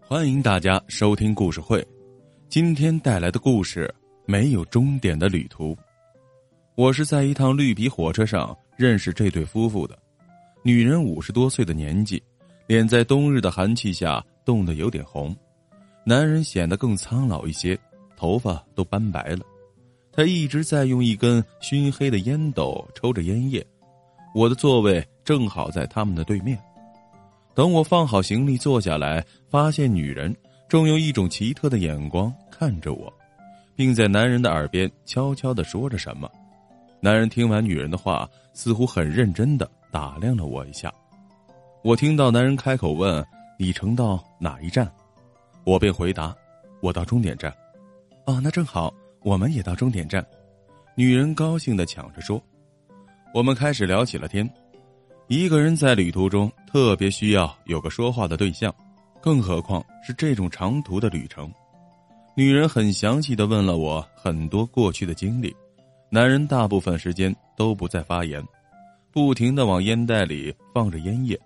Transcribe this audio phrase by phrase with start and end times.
[0.00, 1.82] 欢迎大家收听故事会，
[2.48, 3.92] 今天带来的故事
[4.26, 5.74] 没有终点的旅途。
[6.74, 9.98] 我是在一趟绿皮火车上认识这对夫妇的，
[10.62, 12.22] 女人五十多岁的年纪，
[12.66, 15.34] 脸在冬日的寒气下冻得有点红，
[16.04, 17.78] 男人显得更苍老一些，
[18.16, 19.40] 头发都斑白了。
[20.12, 23.66] 他一直在用一根熏黑的烟斗抽着烟叶，
[24.34, 26.62] 我的座位正好在他们的对面。
[27.54, 30.34] 等我放好行李坐下来，发现女人
[30.68, 33.12] 正用一种奇特的眼光看着我，
[33.76, 36.30] 并在男人的耳边悄悄的说着什么。
[37.00, 40.92] 男人听完女人的话，似乎很认真的打量了我一下。
[41.82, 43.24] 我听到男人开口问
[43.58, 44.90] ：“你乘到哪一站？”
[45.64, 46.34] 我便回答
[46.80, 47.52] ：“我到终点站。”
[48.24, 50.24] 哦，那正好，我们也到终点站。
[50.94, 52.42] 女人高兴的抢着说。
[53.34, 54.48] 我们开始聊起了天。
[55.34, 58.70] 一个人在旅途中特别需要有个说话的对象，
[59.18, 61.50] 更何况是这种长途的旅程。
[62.36, 65.56] 女人很详细的问了我很多过去的经历，
[66.10, 68.44] 男人大部分时间都不再发言，
[69.10, 71.40] 不停的往烟袋里放着烟叶，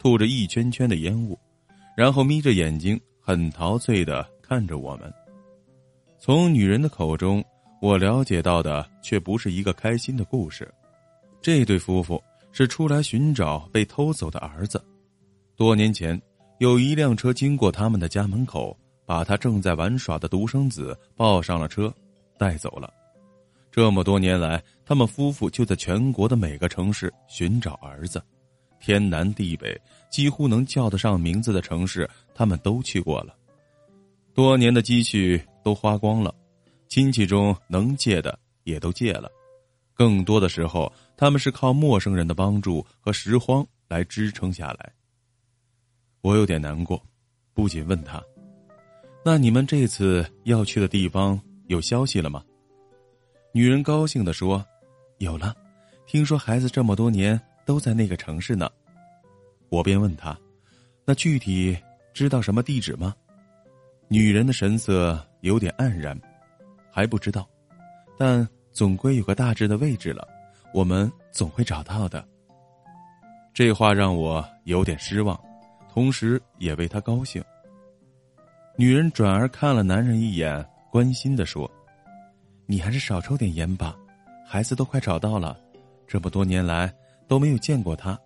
[0.00, 1.38] 吐着一圈圈的烟雾，
[1.96, 5.14] 然后眯着眼睛很陶醉的看着我们。
[6.18, 7.44] 从女人的口中，
[7.80, 10.68] 我了解到的却不是一个开心的故事，
[11.40, 12.20] 这对夫妇。
[12.58, 14.84] 是出来寻找被偷走的儿子。
[15.54, 16.20] 多年前，
[16.58, 21.94] 有一辆车经过他们的家门口，把他正在玩耍的独生子抱上了车，
[22.36, 22.92] 带走了。
[23.70, 28.20] 这么多年来，他们夫妇就在全国的每个城市寻找儿子，
[28.80, 33.36] 天南地北，几乎能叫得上名字的城市，他们都去过了。
[34.34, 36.34] 多年的积蓄都花光了，
[36.88, 39.30] 亲戚中能借的也都借了。
[39.98, 44.92] 更多的时候，他们是靠陌生人的帮助和拾荒来支撑下来。
[46.20, 47.02] 我有点难过，
[47.52, 48.22] 不仅问他
[49.26, 52.44] ：“那你们这次要去的地方有消息了吗？”
[53.50, 54.64] 女人高兴的说
[55.18, 55.52] ：“有了，
[56.06, 58.70] 听说孩子这么多年都在那个城市呢。”
[59.68, 60.38] 我便问他
[61.04, 61.76] ：“那具体
[62.14, 63.12] 知道什么地址吗？”
[64.06, 66.16] 女人的神色有点黯然，
[66.88, 67.44] 还不知道，
[68.16, 68.48] 但。
[68.78, 70.24] 总归有个大致的位置了，
[70.72, 72.24] 我们总会找到的。
[73.52, 75.36] 这话让我有点失望，
[75.92, 77.42] 同时也为他高兴。
[78.76, 81.68] 女人转而看了男人一眼，关心的说
[82.66, 83.96] ：“你还是少抽点烟吧，
[84.46, 85.58] 孩子都快找到了，
[86.06, 86.94] 这么多年来
[87.26, 88.16] 都没有见过他，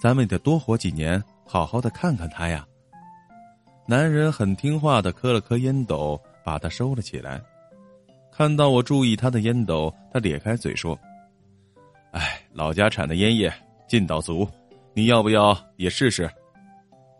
[0.00, 2.66] 咱们得多活几年，好好的看看他呀。”
[3.86, 7.38] 男人很听话的磕了磕烟斗，把它收了起来。
[8.38, 10.96] 看到我注意他的烟斗，他咧开嘴说
[12.14, 13.52] ：“哎，老家产的烟叶
[13.88, 14.48] 劲道足，
[14.94, 16.30] 你要不要也试试？”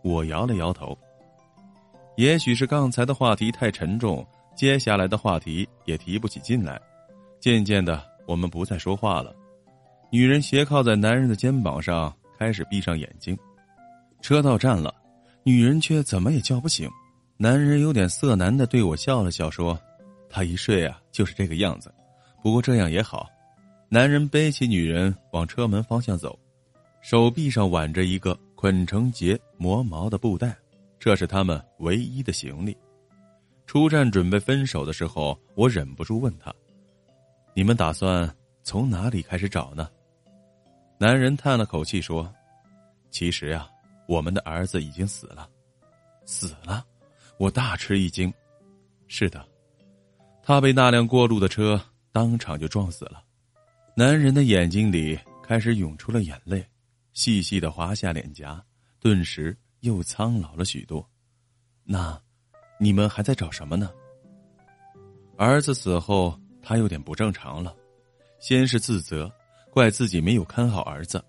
[0.01, 0.97] 我摇了摇头。
[2.15, 4.25] 也许是刚才的话题太沉重，
[4.55, 6.79] 接下来的话题也提不起劲来。
[7.41, 9.35] 渐渐的，我们不再说话了。
[10.09, 13.37] 女人斜靠在男人的肩膀上，开始闭上眼睛。
[14.21, 14.95] 车到站了，
[15.43, 16.89] 女人却怎么也叫不醒。
[17.35, 19.77] 男人有点色男的对我笑了笑，说。
[20.29, 21.93] 他一睡啊，就是这个样子。
[22.41, 23.29] 不过这样也好。
[23.91, 26.37] 男人背起女人往车门方向走，
[27.01, 30.55] 手臂上挽着一个捆成结、磨毛的布袋，
[30.99, 32.77] 这是他们唯一的行李。
[33.65, 36.53] 出站准备分手的时候，我忍不住问他
[37.55, 39.89] ：“你们打算从哪里开始找呢？”
[40.99, 42.31] 男人叹了口气说
[43.09, 43.67] ：“其实呀，
[44.07, 45.49] 我们的儿子已经死了，
[46.25, 46.85] 死了。”
[47.39, 48.31] 我大吃一惊
[49.07, 49.43] ：“是的。”
[50.49, 51.79] 他被那辆过路的车
[52.11, 53.23] 当场就撞死了，
[53.95, 56.65] 男人的眼睛里开始涌出了眼泪，
[57.13, 58.59] 细细的滑下脸颊，
[58.99, 61.07] 顿时又苍老了许多。
[61.83, 62.19] 那，
[62.79, 63.91] 你们还在找什么呢？
[65.37, 67.75] 儿子死后，他有点不正常了，
[68.39, 69.31] 先是自责，
[69.69, 71.23] 怪自己没有看好儿子，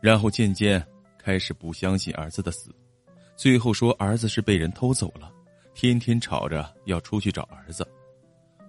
[0.00, 0.84] 然后渐渐
[1.16, 2.74] 开始不相信儿子的死，
[3.36, 5.32] 最后说儿子是被人偷走了，
[5.74, 7.86] 天天吵着要出去找儿子。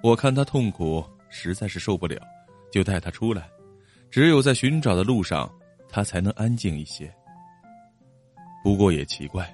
[0.05, 2.21] 我看他痛苦，实在是受不了，
[2.71, 3.49] 就带他出来。
[4.11, 5.51] 只有在寻找的路上，
[5.89, 7.11] 他才能安静一些。
[8.63, 9.51] 不过也奇怪，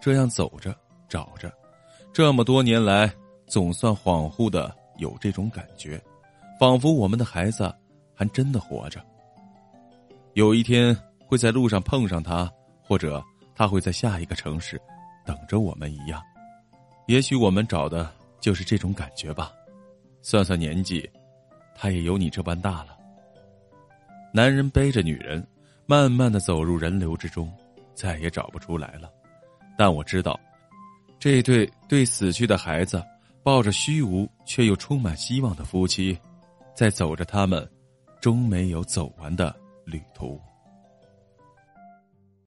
[0.00, 0.74] 这样走着
[1.06, 1.52] 找着，
[2.14, 3.12] 这么多年来，
[3.46, 6.02] 总算恍惚的有这种感觉，
[6.58, 7.70] 仿佛我们的孩子
[8.14, 9.04] 还真的活着。
[10.32, 12.50] 有一天会在路上碰上他，
[12.82, 13.22] 或者
[13.54, 14.80] 他会在下一个城市
[15.26, 16.22] 等着我们一样。
[17.06, 18.10] 也许我们找的
[18.40, 19.52] 就是这种感觉吧。
[20.22, 21.08] 算算年纪，
[21.74, 22.96] 他也有你这般大了。
[24.32, 25.44] 男人背着女人，
[25.86, 27.52] 慢慢的走入人流之中，
[27.94, 29.10] 再也找不出来了。
[29.76, 30.38] 但我知道，
[31.18, 33.02] 这对对死去的孩子
[33.42, 36.16] 抱着虚无却又充满希望的夫妻，
[36.74, 37.68] 在走着他们
[38.20, 40.40] 终没有走完的旅途。